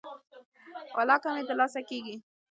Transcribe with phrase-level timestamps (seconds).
[0.97, 2.15] ولاکه مې د لاسه کیږي.